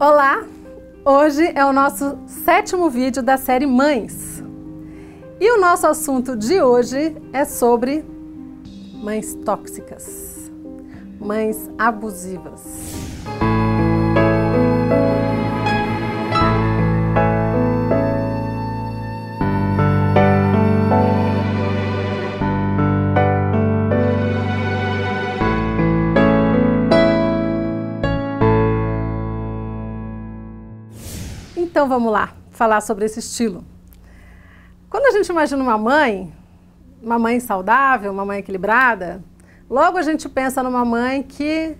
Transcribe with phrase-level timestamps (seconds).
[0.00, 0.44] Olá!
[1.04, 4.42] Hoje é o nosso sétimo vídeo da série Mães.
[5.40, 8.04] E o nosso assunto de hoje é sobre
[8.94, 10.50] mães tóxicas,
[11.20, 12.62] mães abusivas.
[31.82, 33.64] Então vamos lá, falar sobre esse estilo.
[34.88, 36.32] Quando a gente imagina uma mãe,
[37.02, 39.20] uma mãe saudável, uma mãe equilibrada,
[39.68, 41.76] logo a gente pensa numa mãe que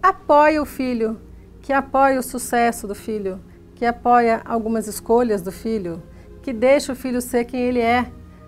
[0.00, 1.20] apoia o filho,
[1.60, 3.40] que apoia o sucesso do filho,
[3.74, 6.00] que apoia algumas escolhas do filho,
[6.40, 8.06] que deixa o filho ser quem ele é,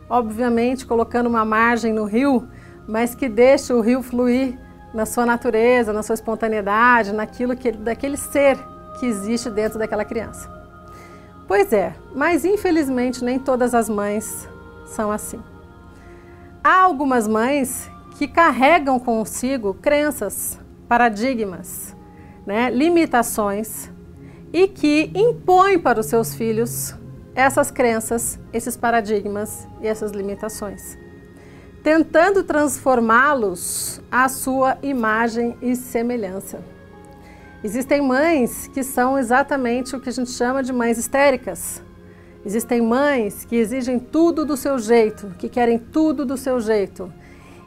[0.09, 2.49] obviamente colocando uma margem no rio,
[2.87, 4.57] mas que deixa o rio fluir
[4.95, 8.57] na sua natureza, na sua espontaneidade, naquilo que daquele ser
[9.01, 10.58] que existe dentro daquela criança.
[11.49, 14.47] Pois é, mas infelizmente nem todas as mães
[14.85, 15.43] são assim.
[16.63, 21.97] Há algumas mães que carregam consigo crenças, paradigmas,
[22.47, 23.91] né, limitações
[24.53, 26.95] e que impõem para os seus filhos
[27.35, 30.99] essas crenças, esses paradigmas e essas limitações,
[31.83, 36.63] tentando transformá-los à sua imagem e semelhança.
[37.63, 41.83] Existem mães que são exatamente o que a gente chama de mães histéricas.
[42.47, 47.13] Existem mães que exigem tudo do seu jeito, que querem tudo do seu jeito.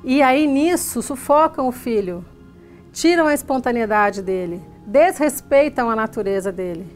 [0.02, 2.24] E aí nisso sufocam o filho,
[2.94, 6.88] tiram a espontaneidade dele, desrespeitam a natureza dele,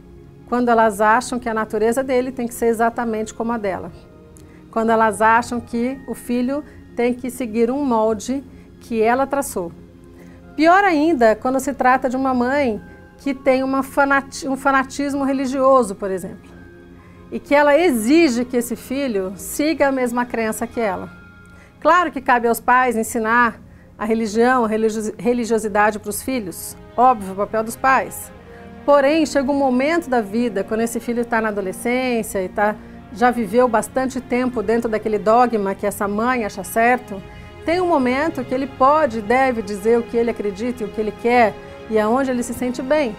[0.47, 3.91] quando elas acham que a natureza dele tem que ser exatamente como a dela.
[4.71, 6.63] Quando elas acham que o filho
[6.95, 8.41] tem que seguir um molde
[8.79, 9.71] que ela traçou.
[10.55, 12.81] Pior ainda, quando se trata de uma mãe
[13.17, 16.49] que tem fanati um fanatismo religioso, por exemplo,
[17.31, 21.09] e que ela exige que esse filho siga a mesma crença que ela.
[21.81, 23.59] Claro que cabe aos pais ensinar
[23.97, 24.69] a religião, a
[25.17, 28.31] religiosidade para os filhos, óbvio, o papel dos pais.
[28.85, 32.75] Porém, chega um momento da vida, quando esse filho está na adolescência e tá,
[33.11, 37.21] já viveu bastante tempo dentro daquele dogma que essa mãe acha certo,
[37.65, 40.89] tem um momento que ele pode e deve dizer o que ele acredita e o
[40.89, 41.53] que ele quer
[41.89, 43.15] e aonde ele se sente bem.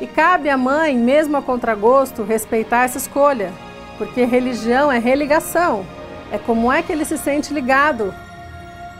[0.00, 3.52] E cabe à mãe, mesmo a contragosto, respeitar essa escolha,
[3.98, 5.84] porque religião é religação,
[6.32, 8.14] é como é que ele se sente ligado,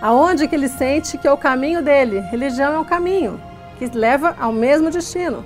[0.01, 2.21] aonde que ele sente que é o caminho dele.
[2.21, 3.41] Religião é um caminho
[3.79, 5.45] que leva ao mesmo destino.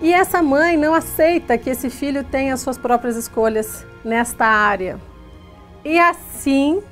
[0.00, 4.98] E essa mãe não aceita que esse filho tenha suas próprias escolhas nesta área.
[5.84, 6.82] E assim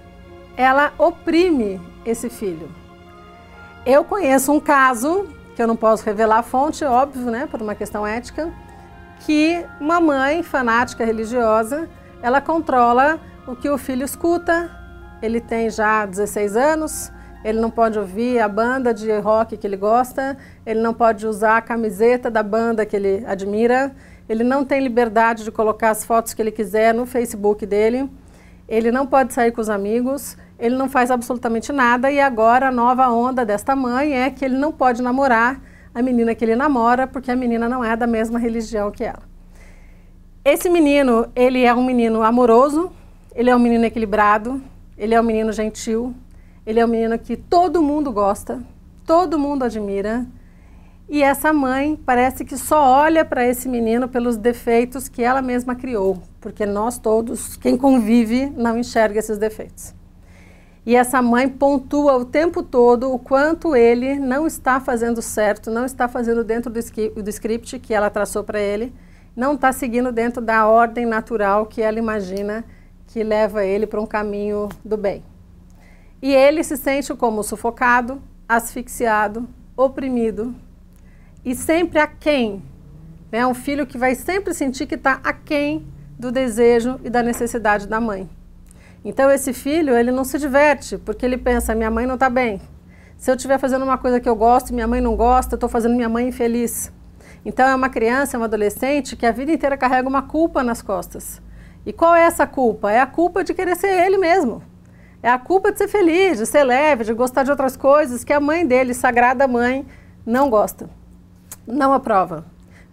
[0.56, 2.68] ela oprime esse filho.
[3.84, 7.74] Eu conheço um caso, que eu não posso revelar a fonte, óbvio, né, por uma
[7.74, 8.52] questão ética,
[9.20, 11.88] que uma mãe fanática religiosa,
[12.22, 14.70] ela controla o que o filho escuta.
[15.22, 17.12] Ele tem já 16 anos,
[17.44, 21.58] ele não pode ouvir a banda de rock que ele gosta, ele não pode usar
[21.58, 23.94] a camiseta da banda que ele admira,
[24.28, 28.10] ele não tem liberdade de colocar as fotos que ele quiser no Facebook dele,
[28.68, 32.72] ele não pode sair com os amigos, ele não faz absolutamente nada e agora a
[32.72, 35.60] nova onda desta mãe é que ele não pode namorar
[35.94, 39.22] a menina que ele namora porque a menina não é da mesma religião que ela.
[40.44, 42.92] Esse menino, ele é um menino amoroso,
[43.34, 44.62] ele é um menino equilibrado,
[44.96, 46.14] ele é um menino gentil,
[46.64, 48.62] ele é um menino que todo mundo gosta,
[49.04, 50.24] todo mundo admira.
[51.08, 55.74] E essa mãe parece que só olha para esse menino pelos defeitos que ela mesma
[55.74, 59.95] criou, porque nós todos, quem convive, não enxerga esses defeitos.
[60.86, 65.84] E essa mãe pontua o tempo todo o quanto ele não está fazendo certo, não
[65.84, 66.80] está fazendo dentro do,
[67.22, 68.94] do script que ela traçou para ele,
[69.34, 72.64] não está seguindo dentro da ordem natural que ela imagina
[73.08, 75.24] que leva ele para um caminho do bem.
[76.22, 80.54] E ele se sente como sufocado, asfixiado, oprimido
[81.44, 82.62] e sempre aquém.
[83.32, 83.46] É né?
[83.46, 85.84] um filho que vai sempre sentir que está aquém
[86.16, 88.30] do desejo e da necessidade da mãe.
[89.06, 92.60] Então esse filho, ele não se diverte, porque ele pensa, minha mãe não está bem.
[93.16, 95.56] Se eu estiver fazendo uma coisa que eu gosto e minha mãe não gosta, eu
[95.56, 96.92] estou fazendo minha mãe infeliz.
[97.44, 100.82] Então é uma criança, é um adolescente que a vida inteira carrega uma culpa nas
[100.82, 101.40] costas.
[101.86, 102.90] E qual é essa culpa?
[102.90, 104.60] É a culpa de querer ser ele mesmo.
[105.22, 108.32] É a culpa de ser feliz, de ser leve, de gostar de outras coisas que
[108.32, 109.86] a mãe dele, sagrada mãe,
[110.26, 110.90] não gosta.
[111.64, 112.44] Não aprova.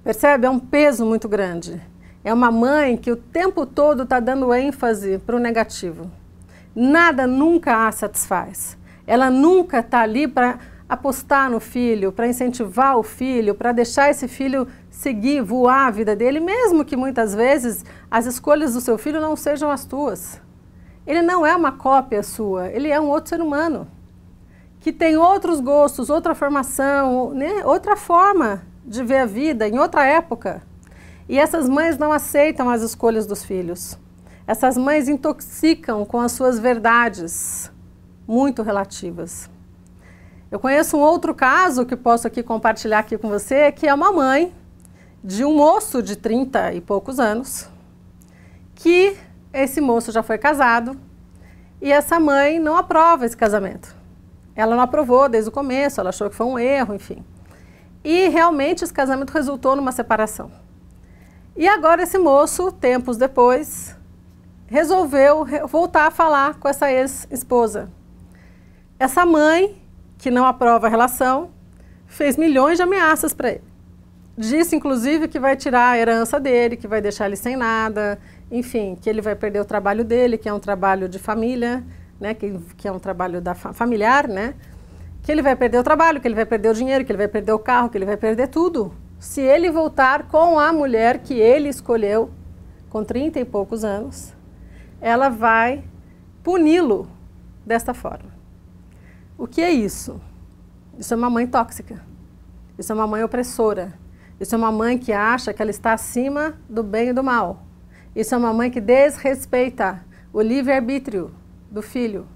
[0.04, 0.46] Percebe?
[0.46, 1.82] É um peso muito grande.
[2.24, 6.10] É uma mãe que o tempo todo está dando ênfase para o negativo.
[6.76, 8.78] Nada nunca a satisfaz.
[9.06, 14.28] Ela nunca está ali para apostar no filho, para incentivar o filho, para deixar esse
[14.28, 19.20] filho seguir, voar a vida dele, mesmo que muitas vezes as escolhas do seu filho
[19.20, 20.42] não sejam as tuas.
[21.06, 23.88] Ele não é uma cópia sua, ele é um outro ser humano
[24.80, 27.66] que tem outros gostos, outra formação, né?
[27.66, 30.62] outra forma de ver a vida, em outra época.
[31.28, 33.98] E essas mães não aceitam as escolhas dos filhos.
[34.46, 37.72] Essas mães intoxicam com as suas verdades
[38.28, 39.50] muito relativas.
[40.52, 44.12] Eu conheço um outro caso que posso aqui compartilhar aqui com você, que é uma
[44.12, 44.54] mãe
[45.24, 47.70] de um moço de 30 e poucos anos,
[48.76, 49.16] que
[49.54, 51.00] esse moço já foi casado
[51.82, 53.96] e essa mãe não aprova esse casamento.
[54.56, 57.24] Ela não aprovou desde o começo, ela achou que foi um erro, enfim.
[58.04, 60.52] E realmente esse casamento resultou numa separação.
[61.56, 63.96] E agora esse moço, tempos depois,
[64.66, 67.92] resolveu voltar a falar com essa ex-esposa.
[68.98, 69.80] Essa mãe,
[70.18, 71.52] que não aprova a relação,
[72.08, 73.64] fez milhões de ameaças para ele.
[74.36, 78.20] Disse, inclusive, que vai tirar a herança dele, que vai deixar ele sem nada,
[78.52, 81.84] enfim, que ele vai perder o trabalho dele, que é um trabalho de família,
[82.20, 84.56] né, que, que é um trabalho da fa familiar, né,
[85.22, 87.28] que ele vai perder o trabalho, que ele vai perder o dinheiro, que ele vai
[87.28, 88.92] perder o carro, que ele vai perder tudo.
[89.24, 92.30] Se ele voltar com a mulher que ele escolheu,
[92.90, 94.34] com 30 e poucos anos,
[95.00, 95.86] ela vai
[96.44, 97.08] puni-lo
[97.66, 98.30] desta forma.
[99.38, 100.20] O que é isso?
[101.00, 102.04] Isso é uma mãe tóxica.
[102.78, 103.94] Isso é uma mãe opressora.
[104.42, 107.64] Isso é uma mãe que acha que ela está acima do bem e do mal.
[108.14, 110.04] Isso é uma mãe que desrespeita
[110.34, 111.34] o livre-arbítrio
[111.72, 112.28] do filho.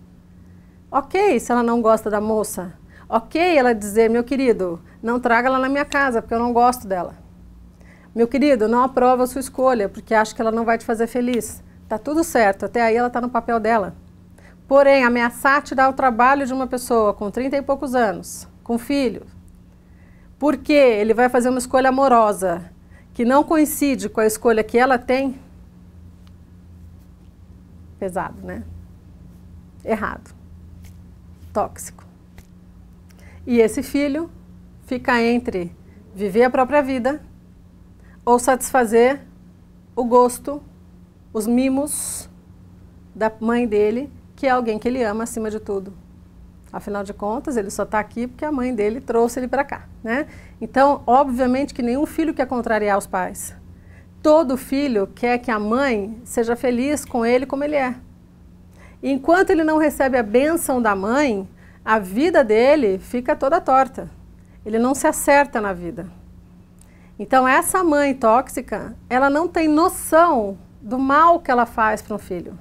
[0.90, 2.74] Ok se ela não gosta da moça.
[3.10, 6.88] Ok ela dizer, meu querido, não traga ela na minha casa, porque eu não gosto
[6.88, 7.16] dela.
[8.14, 11.08] Meu querido, não aprova a sua escolha, porque acho que ela não vai te fazer
[11.08, 11.64] feliz.
[11.88, 13.96] Tá tudo certo, até aí ela está no papel dela.
[14.68, 19.26] Porém, ameaçar tirar o trabalho de uma pessoa com 30 e poucos anos, com filho,
[20.38, 22.70] porque ele vai fazer uma escolha amorosa
[23.14, 25.40] que não coincide com a escolha que ela tem,
[27.98, 28.64] pesado, né?
[29.88, 30.36] errado,
[31.54, 32.07] tóxico.
[33.48, 34.30] E esse filho
[34.82, 35.74] fica entre
[36.14, 37.22] viver a própria vida
[38.26, 39.22] ou satisfazer
[39.96, 40.62] o gosto,
[41.32, 42.30] os mimos
[43.16, 45.94] da mãe dele, que é alguém que ele ama acima de tudo.
[46.74, 49.88] Afinal de contas, ele só está aqui porque a mãe dele trouxe ele para cá,
[50.04, 50.28] né?
[50.60, 53.56] Então, obviamente que nenhum filho quer contrariar os pais.
[54.22, 57.96] Todo filho quer que a mãe seja feliz com ele como ele é.
[59.02, 61.48] Enquanto ele não recebe a bênção da mãe,
[61.88, 64.12] a vida dele fica toda torta.
[64.66, 66.06] Ele não se acerta na vida.
[67.18, 72.20] Então, essa mãe tóxica, ela não tem noção do mal que ela faz para um
[72.20, 72.60] filho.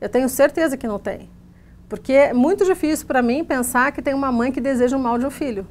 [0.00, 1.28] Eu tenho certeza que não tem.
[1.90, 5.18] Porque é muito difícil para mim pensar que tem uma mãe que deseja o mal
[5.18, 5.66] de um filho.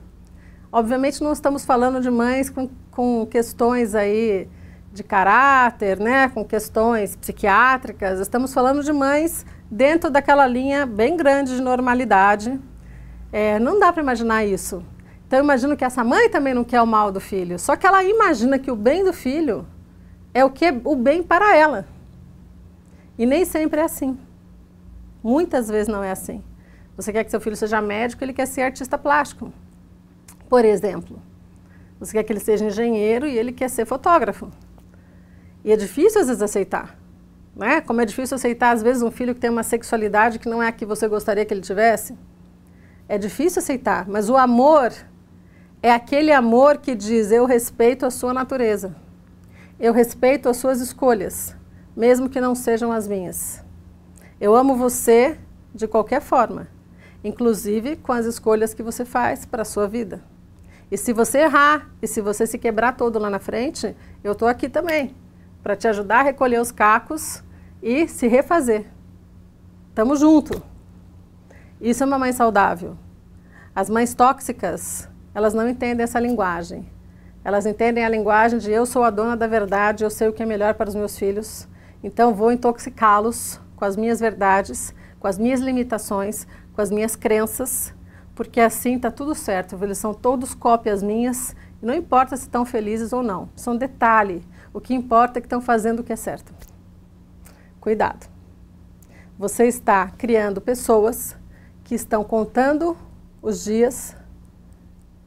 [0.72, 4.48] Obviamente, não estamos falando de mães com, com questões aí
[4.92, 8.19] de caráter, né, com questões psiquiátricas.
[8.19, 12.62] Estamos falando de mães dentro daquela linha bem grande de normalidade.
[13.33, 14.85] É, não dá para imaginar isso.
[15.25, 17.88] Então eu imagino que essa mãe também não quer o mal do filho, só que
[17.88, 19.65] ela imagina que o bem do filho
[20.35, 21.88] é o que é o bem para ela.
[23.18, 24.15] E nem sempre é assim.
[25.24, 26.44] Muitas vezes não é assim.
[26.95, 29.51] Você quer que seu filho seja médico, ele quer ser artista plástico.
[30.47, 31.19] Por exemplo,
[32.00, 34.51] você quer que ele seja engenheiro e ele quer ser fotógrafo.
[35.66, 36.95] E é difícil às vezes aceitar.
[37.56, 37.81] Né?
[37.81, 40.68] Como é difícil aceitar, às vezes, um filho que tem uma sexualidade que não é
[40.68, 42.16] a que você gostaria que ele tivesse.
[43.07, 44.94] É difícil aceitar, mas o amor
[45.81, 48.95] é aquele amor que diz: eu respeito a sua natureza,
[49.80, 51.56] eu respeito as suas escolhas,
[51.95, 53.64] mesmo que não sejam as minhas.
[54.40, 55.38] Eu amo você
[55.76, 56.68] de qualquer forma,
[57.24, 60.24] inclusive com as escolhas que você faz para a sua vida.
[60.90, 64.48] E se você errar, e se você se quebrar todo lá na frente, eu estou
[64.48, 65.16] aqui também
[65.64, 67.44] para te ajudar a recolher os cacos
[67.81, 68.86] e se refazer.
[69.95, 70.62] Tamo junto.
[71.83, 72.95] Isso é uma mãe saudável.
[73.75, 76.90] As mães tóxicas, elas não entendem essa linguagem.
[77.44, 80.42] Elas entendem a linguagem de eu sou a dona da verdade, eu sei o que
[80.42, 81.68] é melhor para os meus filhos,
[82.02, 87.94] então vou intoxicá-los com as minhas verdades, com as minhas limitações, com as minhas crenças,
[88.33, 89.78] porque assim está tudo certo.
[89.83, 93.49] Eles são todos cópias minhas, não importa se estão felizes ou não.
[93.57, 94.42] São detalhe.
[94.73, 96.54] O que importa é que estão fazendo o que é certo.
[97.81, 98.31] Cuidado.
[99.37, 101.35] Você está criando pessoas
[101.94, 102.97] que estão contando
[103.40, 104.16] os dias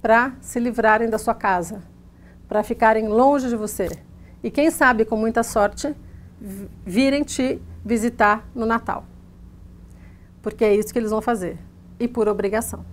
[0.02, 1.80] para se livrarem da sua casa,
[2.48, 3.88] para ficarem longe de você.
[4.42, 5.94] E quem sabe, com muita sorte,
[6.84, 9.04] virem te visitar no Natal.
[10.42, 11.56] Porque é isso que eles vão fazer.
[12.00, 12.84] E por obrigação.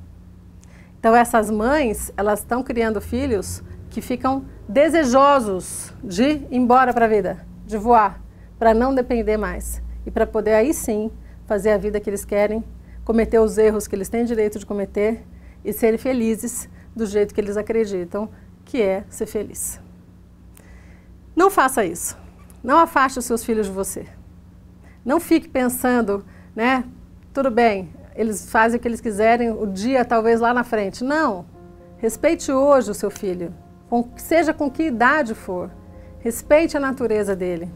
[0.99, 7.09] Então essas mães, elas estão criando filhos que ficam desejosos de ir embora para a
[7.09, 8.21] vida, de voar,
[8.59, 11.09] para não depender mais e para poder aí sim
[11.47, 12.63] fazer a vida que eles querem,
[13.03, 15.23] cometer os erros que eles têm direito de cometer
[15.63, 18.29] e serem felizes do jeito que eles acreditam
[18.65, 19.79] que é ser feliz.
[21.35, 22.17] Não faça isso.
[22.63, 24.05] Não afaste os seus filhos de você.
[25.03, 26.23] Não fique pensando,
[26.55, 26.85] né?
[27.33, 31.03] Tudo bem, eles fazem o que eles quiserem, o dia talvez lá na frente.
[31.03, 31.45] Não.
[31.97, 33.53] Respeite hoje o seu filho,
[34.17, 35.71] seja com que idade for.
[36.19, 37.69] Respeite a natureza dele.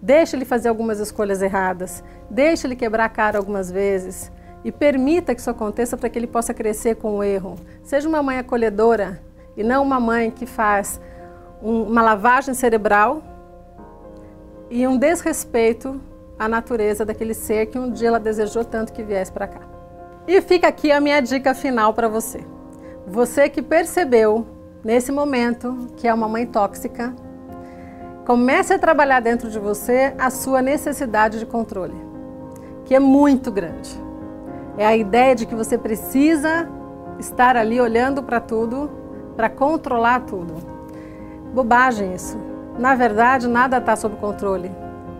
[0.00, 2.02] Deixe ele fazer algumas escolhas erradas.
[2.30, 4.32] Deixe ele quebrar a cara algumas vezes.
[4.68, 7.56] E permita que isso aconteça para que ele possa crescer com o erro.
[7.82, 9.18] Seja uma mãe acolhedora
[9.56, 11.00] e não uma mãe que faz
[11.62, 13.22] um, uma lavagem cerebral
[14.68, 15.98] e um desrespeito
[16.38, 19.60] à natureza daquele ser que um dia ela desejou tanto que viesse para cá.
[20.26, 22.44] E fica aqui a minha dica final para você.
[23.06, 24.46] Você que percebeu
[24.84, 27.14] nesse momento que é uma mãe tóxica,
[28.26, 31.96] comece a trabalhar dentro de você a sua necessidade de controle,
[32.84, 34.07] que é muito grande.
[34.78, 36.68] É a ideia de que você precisa
[37.18, 38.88] estar ali olhando para tudo,
[39.36, 40.54] para controlar tudo.
[41.52, 42.38] Bobagem isso.
[42.78, 44.70] Na verdade, nada está sob controle.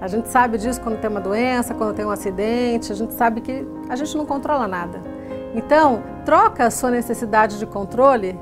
[0.01, 3.41] A gente sabe disso quando tem uma doença, quando tem um acidente, a gente sabe
[3.41, 5.03] que a gente não controla nada.
[5.53, 8.39] Então, troca a sua necessidade de controle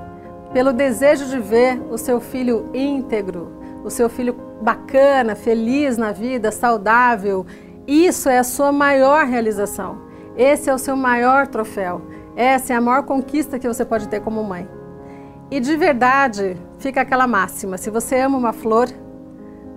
[0.53, 6.53] pelo desejo de ver o seu filho íntegro, o seu filho bacana, feliz na vida,
[6.53, 7.47] saudável.
[7.87, 10.06] Isso é a sua maior realização.
[10.37, 12.03] Esse é o seu maior troféu.
[12.37, 14.69] Essa é a maior conquista que você pode ter como mãe.
[15.51, 18.89] E de verdade, fica aquela máxima: se você ama uma flor,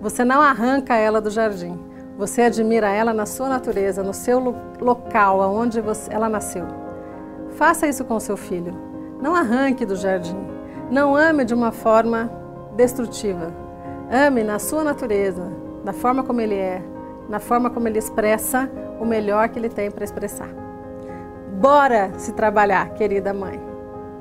[0.00, 1.78] você não arranca ela do jardim.
[2.18, 6.66] Você admira ela na sua natureza, no seu local, aonde ela nasceu.
[7.52, 8.76] Faça isso com seu filho.
[9.22, 10.36] Não arranque do jardim.
[10.90, 12.30] Não ame de uma forma
[12.76, 13.54] destrutiva.
[14.10, 15.50] Ame na sua natureza,
[15.82, 16.82] da forma como ele é,
[17.28, 18.70] na forma como ele expressa
[19.00, 20.50] o melhor que ele tem para expressar.
[21.58, 23.60] Bora se trabalhar, querida mãe.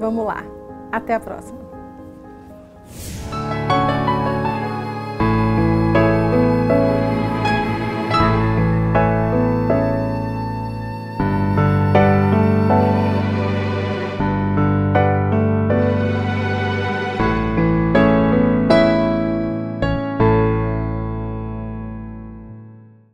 [0.00, 0.42] Vamos lá.
[0.90, 1.71] Até a próxima.